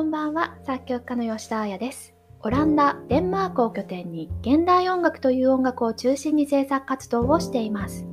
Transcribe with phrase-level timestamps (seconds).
[0.00, 2.14] こんばんは、作曲家の吉田彩です。
[2.40, 8.06] オランダ、デンマークを拠点に現代音楽という音楽を中心に制作活動をしています。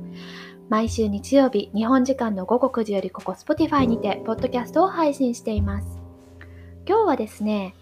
[0.68, 5.98] 毎週日曜日、日本時間の午後9時よりここ Spotify にて、ポッドキャストを配信しています。
[6.86, 7.74] 今日はですね、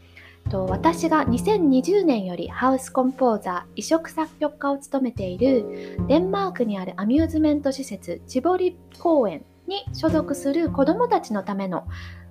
[0.53, 11.89] 私が2020年よりハウスコンポーザー、移植作曲家を務めているデンマークにあるアミューズメント施設チボリ公園に所属する子どもたちのための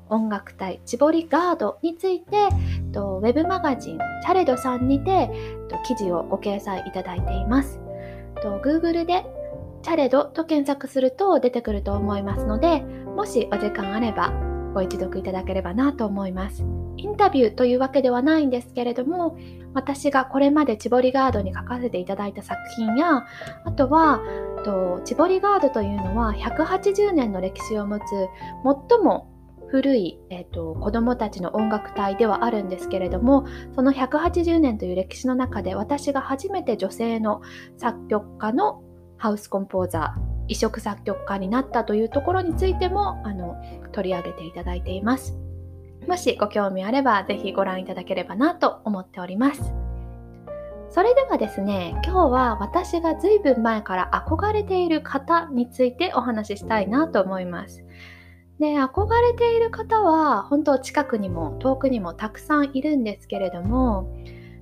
[0.09, 2.50] 音楽隊チボリガードについて
[2.94, 5.30] とウェブマガジンチャレドさんにて
[5.70, 7.80] と記事をご掲載いただいています。
[8.41, 9.26] と Google で
[9.81, 14.34] チャレドと検索すると出てくると思いますのでもしお時間あれば
[14.73, 16.66] ご一読いただければなと思います。
[16.98, 19.38] インタビューというわけではないんですけれども
[19.73, 23.26] 私がこれまでチボリガードに書かせていただいた作品や
[23.66, 24.22] あとは
[24.64, 28.03] とチボリガードというのは180年の歴史を持つ
[28.90, 29.28] 最も
[29.67, 37.41] 古い、えーと、子どもたちの音楽隊ではあるんですけれどもその180年という歴史の中で私が初めて女性の
[37.77, 38.83] 作曲家の
[39.17, 43.55] ハウスコンポーザー移植作曲家になったというところについてもあの
[43.91, 45.38] 取り上げていただいています。
[46.07, 49.73] もしご興味あればぜひご覧いただければなと思っております。
[50.89, 57.84] それではですね、今日は私が随分前から憧れている方についてお話ししたいなと思います。
[58.59, 64.09] で憧れている方は本当近くにも遠くにもたくさんいるんですけれども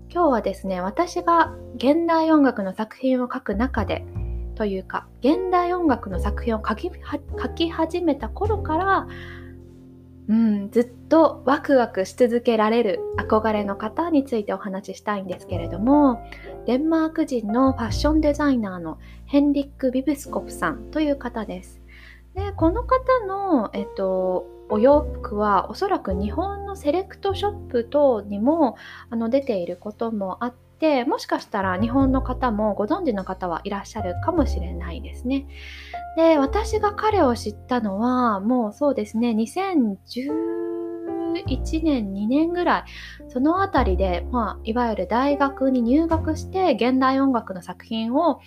[0.10, 4.06] 今日はですね私が現代音楽の作品を書く中で
[4.56, 6.92] というか現代音楽の作品を書き
[7.42, 9.08] 書き始めた頃から
[10.30, 16.26] うん、ずっとワクワクし続けられる憧れの方についてお話ししたいんですけれども
[16.66, 21.83] デンマーク人のファッションデザイナーのヘンリック・ビブスコフさんという方です。
[22.36, 28.76] でこの方の、えっと、お洋服はおそらく日本のセレクトショップ等にも
[29.10, 35.48] あの出ていることもあってもしかしたら日本の方もご存知の方はいらっしゃるかもしれないですね。
[36.18, 40.63] で私が彼を知ったのはもうそうですね2010
[41.42, 42.84] 1年2年ぐらい
[43.30, 48.40] その辺りで、まあ、いわゆる大学に入学して現代音楽の作品を、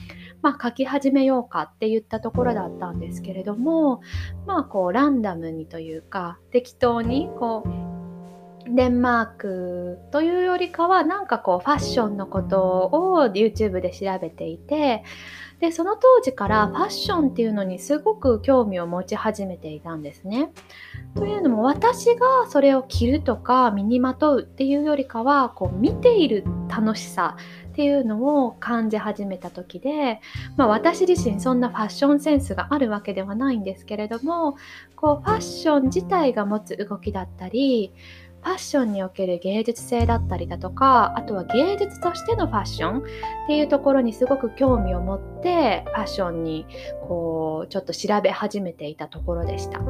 [0.43, 4.01] まあ、書き始めようかって言ったところだったんですけれども
[4.47, 7.97] まあこうランダムにというか適当にこう
[8.69, 15.05] デンマークというよりかはなんかこうファッションのことを YouTube で調べていて
[15.61, 20.53] でその当時からファッションっていうのにすごく興味を持ち始めていたんですね。
[21.15, 27.37] というのも私がそれを着るとか身にまとうっていうよりかはこう見ている楽しさ
[27.69, 30.21] っていうのを感じ始めた時で、
[30.57, 34.57] まあ、私自身そんなファッションセンスがあるわけではないんですけれども
[34.95, 37.93] こうファッション自体が持つ動きだったり
[38.47, 43.03] ファッションにおける芸術性だったりだとかあとは芸術としてのファッションっ
[43.49, 46.65] ていうところにすごく興味を持ってファッションに
[47.09, 49.81] こうちょっと調べ始めていたところでした。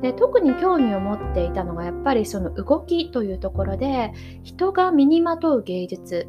[0.00, 6.26] で特に興味を持っていたのがやっぱりその動きというところで人が身にまとう芸術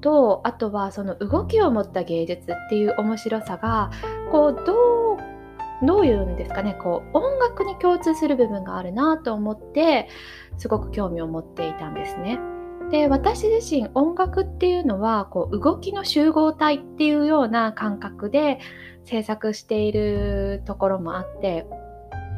[0.00, 3.90] とあとはその動きを持った芸術っていう面白さが
[4.32, 5.35] こうどう
[5.82, 6.74] どういうんですかね？
[6.74, 10.08] こう音楽に共通する部分があるなと思って
[10.56, 12.38] すごく興味を持っていたんですね。
[12.90, 18.58] で私自身音楽っていうのはこう動きの集合体っていうような感覚で
[19.04, 21.66] 制作しているところもあって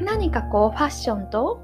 [0.00, 1.60] 何かこうファッションと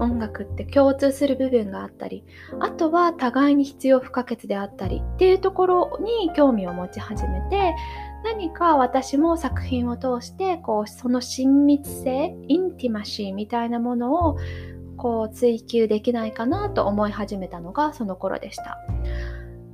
[0.00, 2.24] 音楽って共通する部分があったり
[2.58, 7.76] あとは互いに必要不可欠であったりっていうところに興味を持ち始めて
[8.24, 14.38] 何か私も作品を通してこうその親密性インティマシーみたいなものを
[14.96, 18.78] こう追求できないかなと思い始めたのがその頃でした。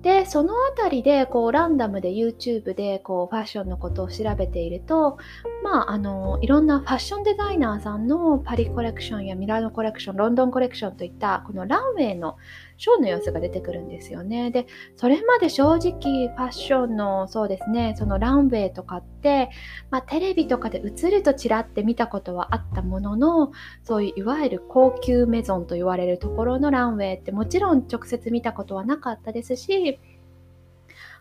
[0.06, 5.19] でその辺りでこうランダムで YouTube でこうファッションのことを調べていると
[5.65, 12.37] まああのいろんなファッションデザイナーさんのパリコレクションやミラノコレクションロンドンコレクションといったこのランウェイの
[12.79, 14.50] ショーの様子が出てくるんですよね。
[14.50, 14.67] で、
[14.97, 19.50] それまで正直ファッションのそうですね、そのランウェイとかって、
[19.91, 23.52] まあ、テレビとかで映るとちらって見たことはあったものの、
[23.82, 29.95] そういういわゆる高級メゾンと言われるところのランウェイってもちろん直接見たことはなかったですし、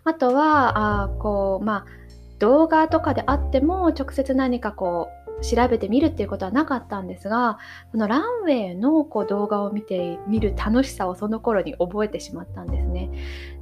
[0.06, 1.86] あとは、あこう、まあ、
[2.40, 7.60] 動画とかであっても直接何かこう調べてみるっていうことはなかったんですが
[7.92, 13.10] このランウェイのこう動画を見てみる楽しさをその頃に覚えてしまったんですね。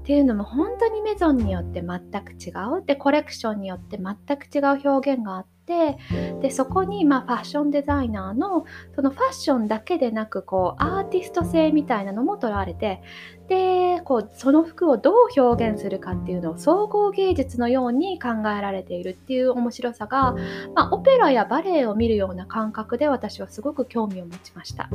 [0.02, 5.98] っていうのも本当にメゾンによって全く違うでコレクションによって全く違う表現があって
[6.42, 13.02] でそこにまあファッションデザイナーのそのファッションだけでなくこうアーティスト性みたいなのも取られて
[13.48, 20.34] でこうその服をどう表現するかっていうのを総合芸術のように考えられているっていう面白さが、
[20.76, 24.90] まあ、オペラやバレエを見るような感覚で私はすごく興味を持ちました。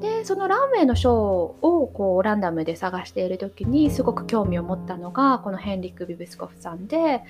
[0.00, 7.22] でそのランウェイのショーをこうランダムで探している時にすごく興味を持ったのがこのヘンリック・ビブスコフさんで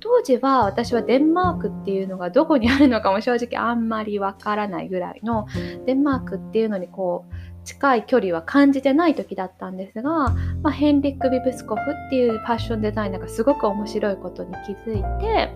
[0.00, 5.46] 当時は私はデンマークっていうのがどこにあるのかも正直あんまりわからないぐらいの
[5.84, 10.34] デンマークっていうのにこう近い距離は感じてない時だったんですが、ま
[10.64, 15.52] あ、ヘンリック・ビブスコフっていうファッションデザイナーがすごく面白いことに気づいて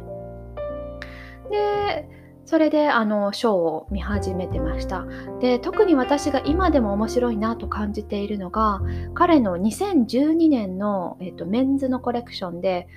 [1.50, 2.08] で
[2.48, 5.04] それであのショーを見始めてました。
[5.38, 8.80] で特に私が今でも面白いなと感じているのが
[9.12, 12.88] 彼の2012年の、えっと、メンズのコレクションで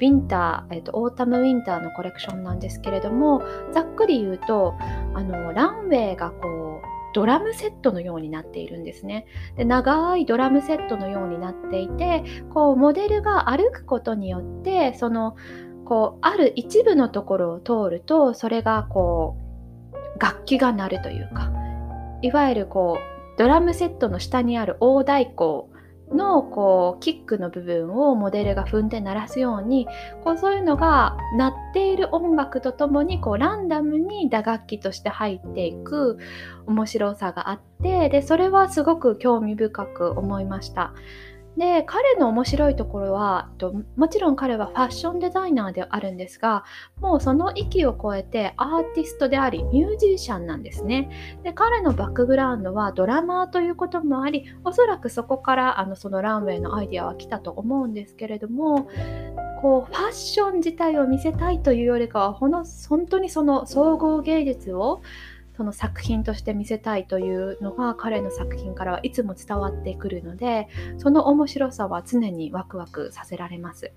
[0.00, 3.42] ウィンター、えっと、オータムウィンターのコレクションなんですけれども
[3.72, 4.74] ざっくり言うと
[5.14, 6.69] あのランウェイがこう
[7.12, 9.26] ドラムセットのようになっているんですね。
[9.56, 15.36] で長いドラムセットのようになっていてこうモデルが歩くことによってその
[15.84, 19.36] こうある一部のところを通るとそれがこ
[20.16, 21.50] う楽器が鳴るというか
[22.22, 25.64] いわゆるこうドラムセットの下にある大太鼓
[26.14, 29.86] のこうキックの部分をモデルが踏んで鳴らすように
[30.24, 36.18] こうそういうのが鳴っている音楽とともにこうランダムに打楽器として入っていく
[36.66, 40.92] 面白さがあってでそれはすごく興味深く思いました。
[41.56, 43.50] で彼の面白いところは
[43.96, 46.64] もちろん彼はファッションデザイナーであるんですが
[47.00, 51.38] もうその域を超えてアーティストでありミュージシャンなんですね。
[51.42, 58.88] で彼のバックグラウンドはドラマーということもありおそらくそこからあのそのランウェイのアイディアは来たと思うんですけれども
[59.60, 65.02] こうファッション自体を見せたいというよりかはほの本当にその総合芸術を
[65.60, 73.92] その作品として見せたいというのが彼の作品からはいつも伝わってくるのでその面白さは常にワクワクさせられます。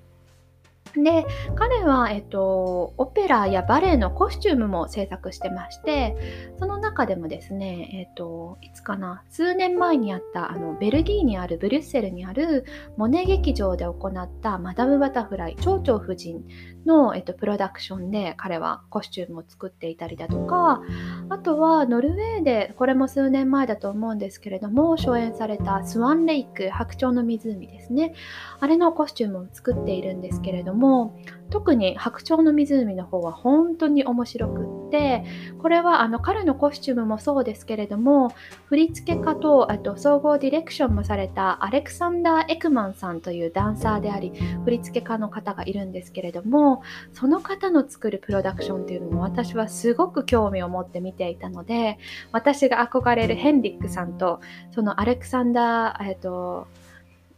[1.02, 1.26] で
[1.56, 6.16] 彼は、えっと、オペラやバレエのコスチュームも制作してまして
[6.60, 12.66] その中でもですね、えっと、いつかな数年前にあったあのベルギーにあるブリュッセルにある
[12.98, 16.46] モネ劇場で行ったマダム・バタフライ蝶々夫人
[16.86, 20.82] の、えっと、プロダクションで彼はコスチュームを作っていたりだとか
[21.30, 28.14] あとはノルウェーでこれも数年前だと思うんですけれども初演されたスワンレイク白鳥の湖ですね。
[28.60, 31.16] あれのコスチュームを作っているんですけれどもも
[31.50, 35.24] 特に白鳥の湖の方は本当に面白くって
[35.62, 38.34] これはあの彼のコスチュームもそうですけれども
[38.66, 44.34] 振付家とあと総合ディレクションもされたアレクサンダー・エクマンさんというダンサーであり
[44.66, 46.82] 振付家の方がいるんですけれども
[47.14, 51.98] その方の作るプロダクションっていうのも私はすごく興味を持って見ていたので
[52.32, 54.42] 私が憧れるヘンリックさんと
[54.74, 56.68] そのアレクサンダー、えっと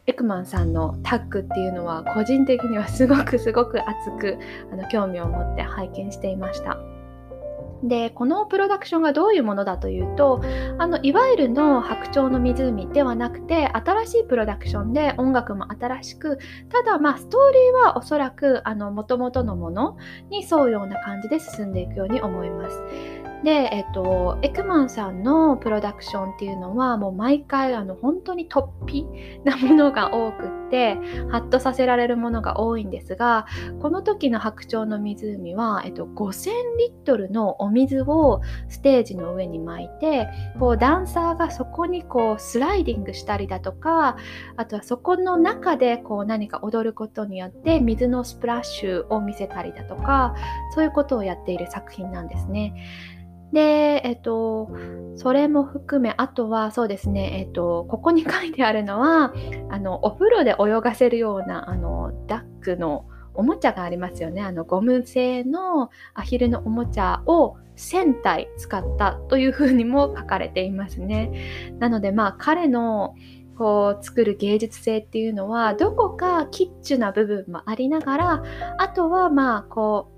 [0.07, 4.37] エクマンさんのタッグっていうのは個人的にはすごくすごく熱く
[4.71, 6.77] あの興味を持って拝見していました。
[7.83, 10.41] でこのプロダクションがどういうものだというと
[10.79, 19.97] あのいわゆるの白鳥の湖ではなくて新しいプロダクションで音楽も新しくただまあストーリーはおそらくもともとのもの
[20.29, 23.25] に沿うような感じで進んでいくように思います。
[23.45, 29.05] で、えっと、エクマンさんのプロダクションっていうのはもう毎回あの本当に突飛
[29.43, 30.95] なものが多くって
[31.29, 33.45] ハッとさせられるものが多いんですが
[33.83, 36.49] この時の白鳥の湖は、えっと、5000
[36.79, 40.27] リットルのお水をステージの上に巻いて
[40.59, 44.17] こうダンサーがそこにこうスライディングしたりだとか
[44.57, 50.33] あとはそこの中でこう何か踊ることによって水のスプラッシュを見せたりだとか
[50.73, 52.73] そういうことをやっている作品なんですね。
[53.55, 54.69] で、えっと、
[55.15, 59.33] それも含め、あとはそうですね、えっと、ここに書いてあるのは、
[59.69, 64.41] あの、お風呂で泳がせるような、あの、ダックのおもちゃがありますよね。
[64.41, 71.31] あの、ゴム製のアヒルのおもちゃを1000体使ったというふうにも書かれていますね。
[71.79, 73.15] なので、まあ、彼の
[73.57, 78.43] こう作る芸術性っていうのはどこかキッチュな部分もありながら
[78.77, 80.14] あとはまあこう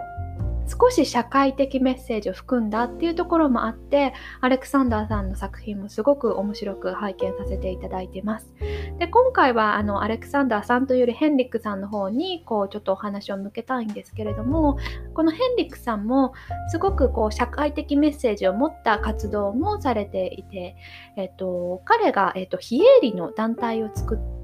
[0.68, 8.52] 少し社会的メッセージを含んだっていうところもあってアレクサンダーさんの作品もすごく面白く拝見させていただいてます。
[9.00, 14.78] で今回はあのアレクサンダーさんというよりヘンリックさんの方にこうちょっとお話を向けたいんですけれども
[15.14, 16.34] このヘンリックさんも
[16.70, 20.76] すごくこう社会的メッセージを持った活動もされていて、
[21.16, 24.37] えっと、彼が、えっと、非営利の団体を作って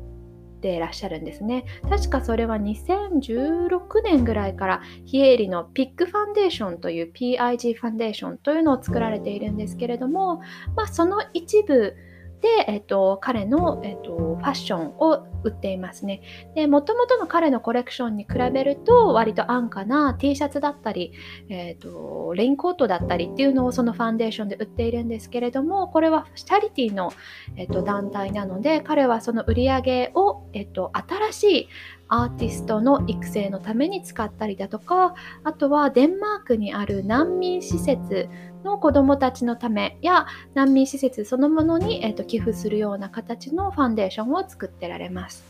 [0.63, 1.65] てらっしゃるんですね。
[1.89, 10.37] 確かそれは2016年ぐらいからヒエーリのピックファンデーションという PIG ファンデーションというのを作られているんですけれども、
[10.75, 11.95] まあ、その一部
[12.43, 16.21] で、えっと、彼の、えっと、ファッションを売っていますね。
[16.55, 21.13] で、もともとの彼のコレクションに比べると、割と安価な T シャツだったり、
[21.47, 27.13] えっと、レインコートだったりっていうのをそのファンデーションで売っているんですけれども、これはチャリティーの、
[27.55, 31.69] えっと、団体なので、彼はその売り上げを、えっと、新しい
[32.09, 38.29] アーティストの育成のために使ったりだとかあとはデンマークにある難民施設
[38.63, 45.43] の子どもたちのためや難民施設そのものに、えーと、寄付するような形のファンデーションを作ってられます。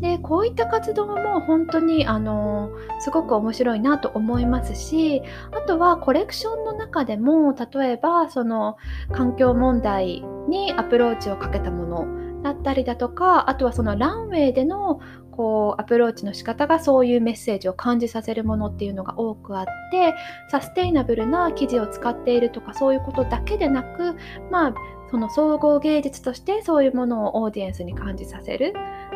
[0.00, 8.76] でこういった活動も本当にあのすごく面白いなと思いますしあとはコレクションの中でも例えばその
[9.12, 12.06] 環境問題にアプローチをかけたもの
[12.46, 15.00] だったりだとかあとはそのランウェイでの
[15.32, 20.14] こうアプローチの仕方がそういうメッセージを感じさせるものっていうのが多くあって
[20.48, 24.14] サステイナブルな生地を使っているとかそういうことだけでなく
[24.50, 24.74] まあ
[25.10, 28.74] その総合芸術としてそういうものをオーディエンスに感じさせる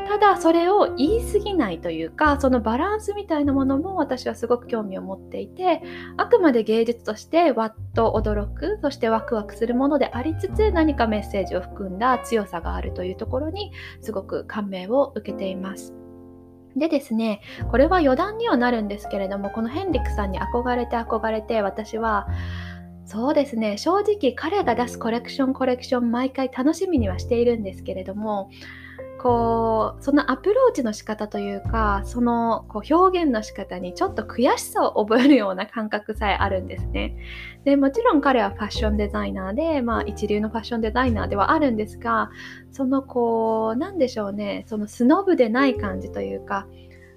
[0.08, 5.82] ただそれを言い過ぎないというかそのバランスみたいなものも私はすごく興味を持っていて
[6.16, 15.94] あくまで芸術としてわっと驚くそしてワクワクするものでありつつ何かメッセージを含んだ強さがあるというところにすごく感銘を受けています。
[16.76, 22.28] でですね、これは余談にはなるんですけれども、このヘンリックさんに憧れて憧れて、私は、
[23.04, 28.50] そうですね、正直彼が出すコレクションコレクション毎回楽しみにはしているんですけれども、
[29.20, 37.16] こうそのアプローチの仕方というかそのこう表現の仕方にちょっと悔しさを覚えるような感覚さえあるんですね。
[37.64, 42.30] でもちろん彼はファッションデザイナーで、まあ、一流のファッションデザイナーではあるんですが
[42.72, 44.64] そのこうなんでしょうね。
[44.66, 46.66] そのスノブでない感じというか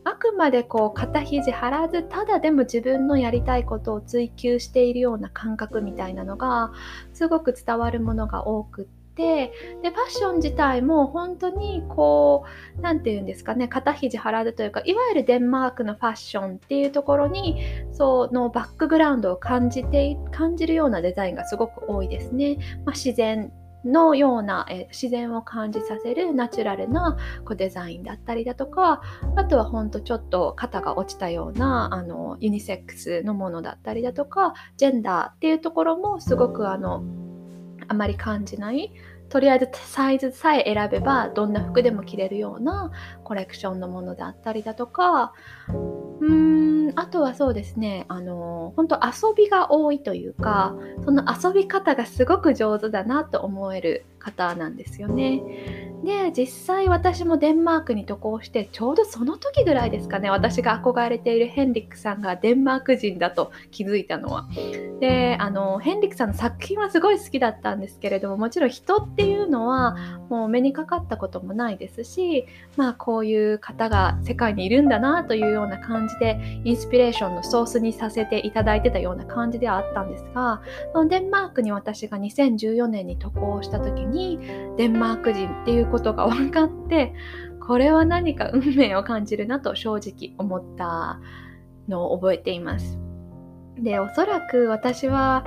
[0.05, 6.71] あくまでこう肩肘張らずただでも自分のやりたいことを追求しているような感覚みたいなのが
[7.13, 12.45] すごく伝わるものが多くってでファッション自体も本当にこ
[12.77, 22.57] う何て言うんですかね肩肘張らずというかいわゆるデンマークのファッションっていうところにそのバックグラウンドを感じて感じるようなデザインがすごく多いですね。
[22.85, 23.51] まあ、自然
[23.85, 29.01] のような、え自然を感じさせるナチュラルなこうデザインだったりだとか
[29.35, 37.03] あとはほんとちょっと肩が落ちたようなあのユニセックスのものだったりだとかジェンダーっていうところもすごくあの
[37.87, 38.91] あまり感じない
[39.33, 42.91] とりあえずサイズさえ選べばどんな服でも着れるような
[43.23, 45.33] コレクションのものだったりだとか。
[45.69, 55.41] うーんあとはそうですねあの本当遊びが多いというかその遊び方がすごく上手だなと思える方なんですよね。
[56.03, 64.47] で実際私もデンマークに渡航してちょうどその時ぐらいですかね私が憧れているヘンリックさんがデンマーク人だと気づいたのは。
[64.99, 69.95] であのヘンリックさんの作品はすごい好きだったんですけれどももちろん人っていうのは
[70.29, 80.61] もう目にかかったこともないですしまあこういう方が世界にいるんだなというような感じでインスピレーションのソースにさせていただいてたような感じではあったんですが
[81.07, 84.39] デンマークに私が2014年に渡航した時にに
[84.77, 87.13] デンマーク人っていうことが分かって
[87.59, 91.19] これは何か運命を感じるなと正直思った
[91.87, 92.99] のを覚えています。
[93.77, 95.43] でおそらく私は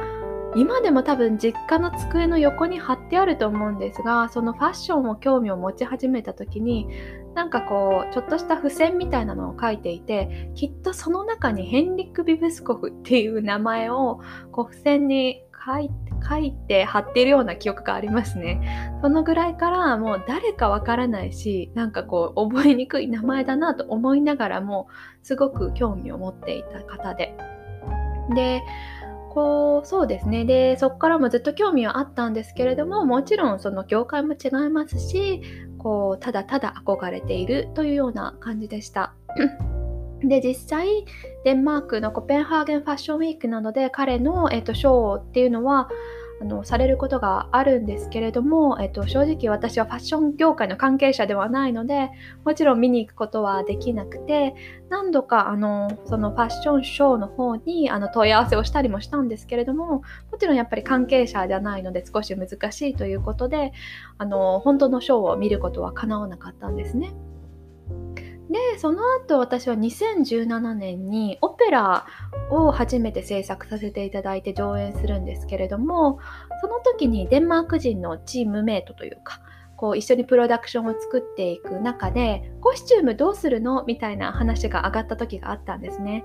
[0.56, 6.88] 今でも多分実家の机の横に貼ってあると思うんですがそのファッションを興味を持ち始めた時に
[7.34, 14.20] なんかこうちょっとした付箋みたいなのを書いていてきっとその中にヘンリック・ビブスコフっていう名前を
[14.50, 18.90] こう付箋に書いて書いて貼っているような記憶がありますね。
[19.02, 24.88] そのぐらいからもう誰かわからないし、なんかこう覚えにくい名前だなと思いながらも、
[25.22, 27.36] すごく興味を持っていた方で。
[28.34, 28.62] で、
[29.36, 35.42] こうそうですねでそこからもずっと興味はあったんですけれどももちろんその業界も違いますし
[35.76, 39.12] こうただただ憧れているというような感じでした。
[40.28, 41.04] で実際
[41.44, 45.88] デンマークのコペンハーゲンファッションウィークなどで彼の、えーと、ショーっていうのは
[46.40, 52.10] あのされることがあるんですけれども、えっと、正直私はファッション業界の関係者ではないので
[52.44, 54.54] もちろん見に行くことはできなくて
[54.90, 63.72] 何度かあのそのファッションショーの方にあの問い合わせをしたりもしたんですけれどももちろんやっぱり関係者じゃないので少し難しいということで
[64.18, 67.14] あの本当のショーを見ることは叶わなかったんですね。
[68.50, 72.06] でその後私は2017年にオペラ
[72.50, 76.20] を初めて制作させていただいて上演するんですけれども
[76.60, 79.40] その時にデンマーク人のチームメイトというか
[79.76, 83.84] こう一緒にプロダクションを作っていく中でコスチュームどうするの？
[83.86, 86.24] みたいな話が上がった時があったんですね。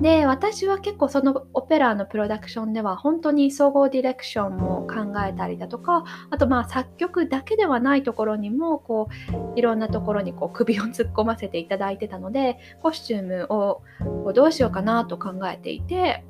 [0.00, 9.08] で私は結構そのオペラのプロダクションでは本当に総合ディレクションも考えたりだとかあとまあ作曲だけではないところにもこ
[9.54, 16.24] ういろんなところにこう首を突っ込ませていただいてたのでコスチュームをこうどうしようかなと考えていて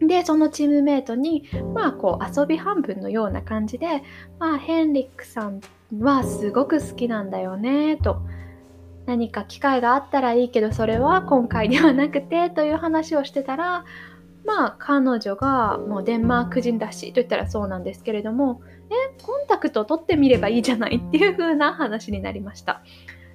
[0.00, 4.02] で、そのチームメイトに、まあ、こう、遊び半分のような感じで、
[4.38, 5.60] まあ、ヘンリックさん
[5.98, 8.22] はすごく好きなんだよね、と。
[9.06, 13.84] 何か機会があったらいいけど、それは今回ではなくて、という話をしてたら、
[14.44, 22.82] まあ、彼女がもうデンマーク人だし、と言ったらそうなんですけれども、え、コンタクト取ってみればいいじゃないっていう風な話になりました。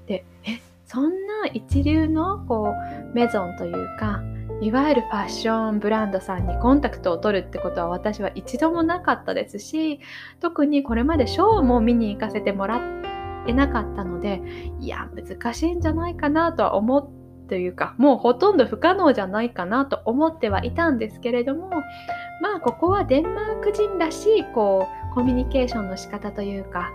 [0.08, 2.74] で、え、そんな一流の、こ
[3.12, 4.22] う、メゾンというか、
[4.64, 10.00] いわゆるファッションブランドさんにコンタクトを取るってことは私は一度もなかったですし
[10.40, 14.42] 特にこれまでショーも見に行かせてもらってなかったので
[14.80, 21.70] いや難しいんじゃないかなとは思ってというかもうほとんど不可能じゃないかなと思ってはいたんですけれども
[22.42, 26.90] まあここはデンマーク人らしいこうコミュニケーションの仕方というか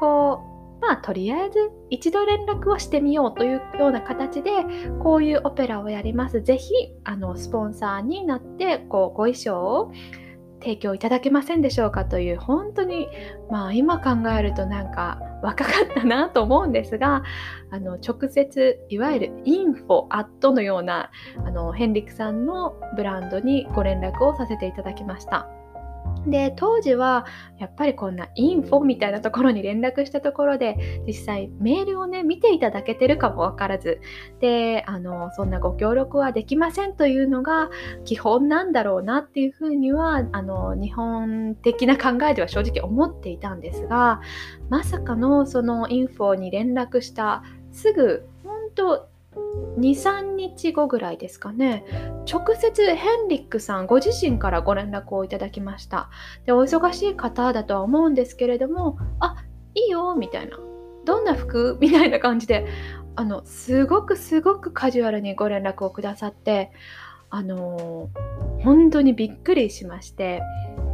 [0.00, 0.49] こう
[0.80, 4.50] まあとりあえず一度連絡をしてみようというような形で
[5.02, 6.40] こういうオペラをやります。
[6.40, 6.72] ぜひ
[7.04, 9.92] あのスポンサーになってこうご衣装を
[10.60, 13.08] 提供いただけませんでしょうかという本当に
[13.50, 17.22] まあ今考えるとなんか若かったなと思うんですが
[17.70, 21.10] あの直接いわゆるインフォアットのような
[21.44, 25.48] あのヘンリクさんのブランドにご連絡をさせていただきました。
[26.26, 27.26] で当時は
[27.58, 34.00] やっぱりこんなインフォみたいなところに連絡したところで実際メールをね見ていただけてるかもわからず。
[34.40, 37.70] であのそんなご協力はできませんというのが
[38.04, 44.20] 基本なんだろうなっていうふうにはあの日本的な考えでは正直思っていたんですが
[44.68, 49.09] まさかのそのインフォに連絡したすぐ本当
[49.78, 51.84] 23日後ぐらいですかね。
[52.30, 56.10] 直接ヘンリックさんご自身からご連絡をいただきました。
[56.46, 59.36] でお忙しい方だとは思うんですけれどもあ
[59.74, 60.58] いいよみたいな。
[61.04, 61.78] どんな服？
[61.80, 62.66] みたいな感じで
[63.16, 66.72] あのすごくすごくカジュアルにご連絡をくださって
[67.30, 68.10] あの
[68.62, 70.42] 本当にびっくりしまして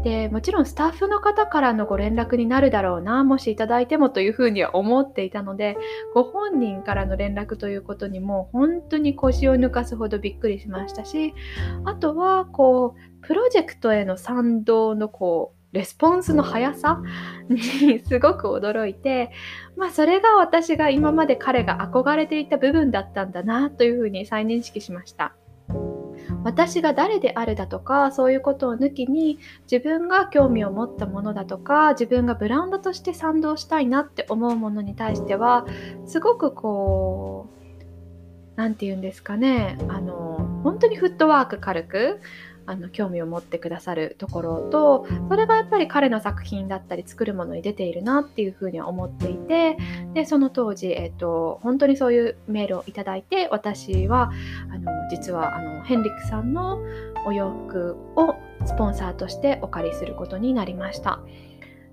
[0.06, 5.76] でもちろんスタッフの方からのご連絡になるだろうなもしいただいてもというふうには思っていたので
[6.14, 11.34] ご本人からの連絡ということにも本当に腰を抜かすほどびっくりしましたし
[11.84, 17.02] あとはこうプロジェクトへの賛同のこうレスポンスの速さ
[17.48, 19.32] にすごく驚いて、
[19.76, 25.34] まあそれが私が今まで彼が憧れていた部分だったんだなというふうに再認識しました。
[26.46, 35.66] 私が誰であるだとかそういうことを抜きに自分が興味を持ったものだとか自分がブランドとして賛同したいなって思うものに対しては
[36.06, 37.74] すごくこう
[38.54, 42.20] 何て言うんですかねあの本当にフットワーク軽く
[42.66, 49.76] あの興味を持ってくださるところとそれがやっぱり彼の作品だったり作るものに出ているなっていうふうには思っていて
[50.14, 54.30] でその当時、えーと、本当にそういうメールをいただいて私は
[54.70, 56.80] あの実はあのヘンリックさんの
[57.26, 61.20] お洋服をスポンサーとしてお借りすることになりました。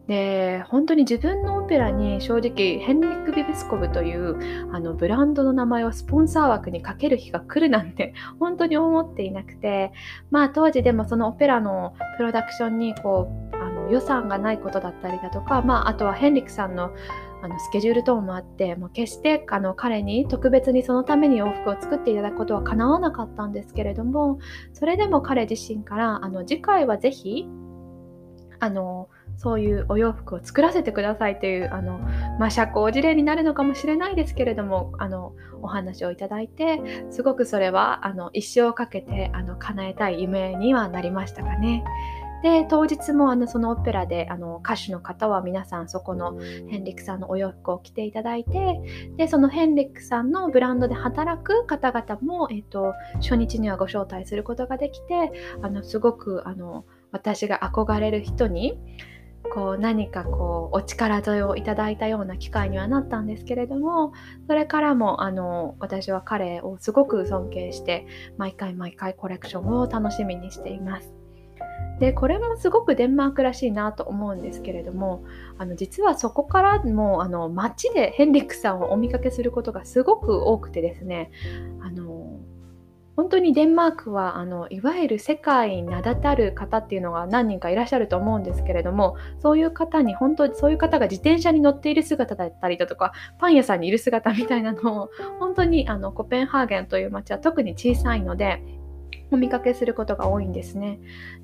[0.08, 9.94] で本当に自分のオペラに正直ヘンリック・ビブスコブというあのブランドの名前をスポンサー枠にかける日が来るなんて 本当に思っていなくて
[10.30, 16.92] まあ当時でもそのオペラのプロダクションにこうあの予算がないことだったりだとか、まあ、あとはヘンリックさんの
[17.42, 24.40] あのスケジュール等もあってもう決してあの彼に特別にそのために洋服を作っていただくことはかなわなかったんですけれども
[24.72, 27.46] それでも彼自身からあの次回はぜひ
[28.62, 32.00] あのそういうお洋服を作らせてくださいというあの、
[32.40, 41.84] まあ、社交辞令になるのかもしれないですけれどもあのお話をいただいてすごくそれはあの一生かけてあの叶えたい夢にはなりましたかね。
[42.44, 48.82] で当日もあのそのオペラであの歌手の方は皆さんそこのヘンリックさんのお洋服を着ていただいて
[49.16, 58.78] でそのヘンリックさんのブランドで働く方々も、えーと、初日にはご招待することができてあのすごくあの私が憧れる人に
[59.54, 64.12] こう何かこうお力添えをいただいたような機会にはなったんですけれども
[64.48, 71.14] それからもあの私は彼をすごく尊敬して毎回毎回コレクションを楽しみにしています。
[72.00, 75.24] でこれもすごくデンマークらしいなと思うんですけれども
[75.60, 81.30] あの実はそこからもあの街でヘンリックさんをお見かけすることがすごく多くてですね
[81.82, 82.33] あの
[83.16, 98.64] 本当にデンマークはあのいわゆる世界に名だたる方っていうのが何人かいらっしゃると思うんですけれどもそういう方に本当そういう方が自転車に乗っている姿だったりだとかパン屋さんにいる姿みたいなのを本当にあのコペンハーゲンという街は特に小さいので
[99.34, 101.00] お見かけすることが多いんですね。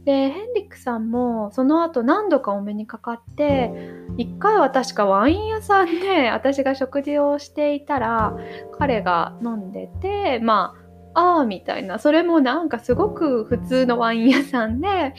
[0.05, 3.71] でヘンリックさんもその後何度かお目にかかって
[4.17, 8.37] 1回は確かワイン屋さんで私が食事をしていたら
[8.77, 10.78] 彼が飲んでてまあ
[11.19, 15.13] ああみたいなそれもなんかすごく普通のワイン屋さんで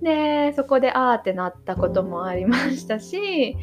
[0.00, 3.56] でそこでああってなったこともありましたし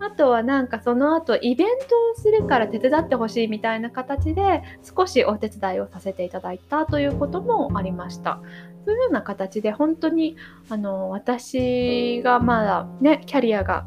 [0.00, 1.74] あとはなんかその後イベント
[2.12, 4.62] をするから手伝ってほしいみたいな形で
[4.96, 8.40] 少しお手伝いをさせていただいたということもありました。
[8.84, 10.36] そういうような形で本当に
[10.70, 13.86] あの私がまだねキャリアが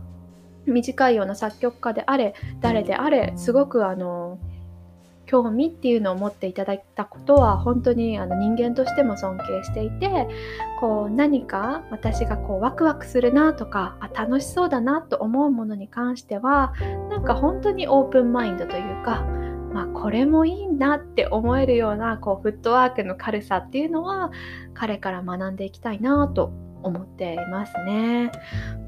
[0.66, 4.38] 短いような作曲家であれ誰であれすごくあの
[5.32, 10.28] 興味っていうのを持っていただいたことは本当にあの人間としても尊敬していて
[10.82, 16.74] こう何か私がこうワクワクするなとかあ楽しそうだなと思うものに関しては
[17.10, 19.26] なんか本当にオープンマインドというか
[19.72, 24.30] まあ、これもいいなって思えるようなこうフットワークの軽さっていうのは
[24.74, 26.52] 彼から学んでいきたいなと
[26.84, 28.34] 思っていますね。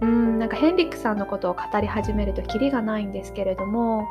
[0.01, 4.05] うんなんかヘンリックさんのことを語り始めるとキリがないんですけれども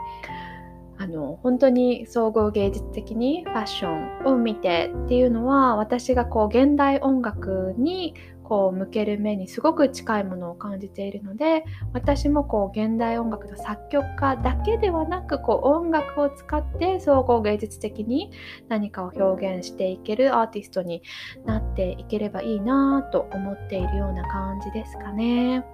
[1.03, 18.31] あの本当に総合芸術的にファッションを見てっていうのは私がこう現代音楽にこう向ける目にすごく近いものを感じているので私もこう現代音楽の作曲家だけではなくこう音楽を使って総合芸術的に
[18.69, 21.03] 何かを表現していけるアーティストに
[21.45, 25.65] なっていければいいなと思っているような感じですかね。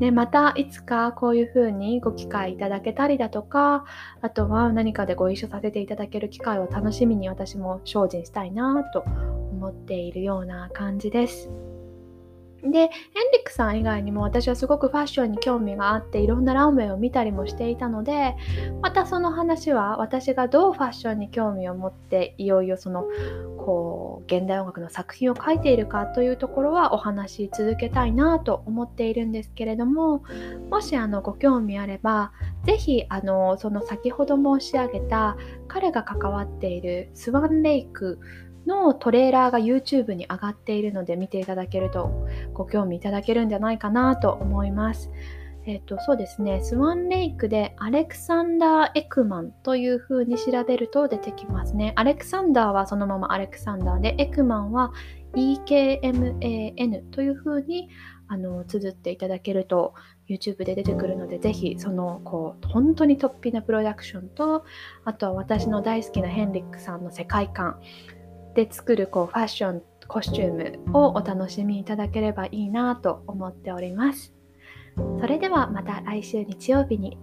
[0.00, 3.84] でまたいつかこういうふうにご機会いただけたりだとか
[4.20, 11.50] あとは何かでご一緒させていただける機会を楽しみに私も精進したいなと思っているような感じです。
[12.70, 12.88] で、ヘン
[13.32, 18.36] リックさん以外にも私はすごくファッションに興味があっていろんなランウェイを見たりもしていたので
[18.82, 23.04] またその話は私がどうファッションに興味を持っていよいよその
[23.58, 30.22] こう現代音楽の作品を書いているかというところはお話し続けたいなと思っているんですけれども
[30.70, 32.32] もしあのご興味あれば
[32.64, 35.36] 是非あのその先ほど申し上げた
[35.68, 38.18] 彼が関わっているスワンレイク
[38.66, 45.10] のトレーラーが YouTube に上がっているので見ていただけるとご興味いただけるんじゃないかなと思います。
[45.66, 51.92] えっ、ー、と、そうですね、スワンレイクでアレクサンダー・エクマンという風に調べると出てきますね。
[51.96, 54.92] アレクサンダーはそのままアレクサンダーで、エクマンは
[55.34, 57.88] EKMAN という風に
[58.28, 59.94] あの綴っていただけると
[60.28, 64.64] YouTube で出てくるので、ぜひそのこう本当に突飛なプロダクションと、
[65.04, 67.80] あとは私の大好きなヘンリックさんの世界観、
[68.56, 70.52] で作るこうファッションコスチュー
[70.88, 74.32] ムをお楽しみいただければいいなと思っております。
[75.20, 77.18] それではまた来週日曜日に